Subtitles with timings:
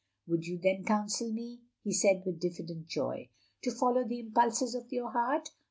[0.25, 3.29] "Would you then counsel me —?"he said with diflBdent joy.
[3.61, 5.49] "To follow the impulses of your heart?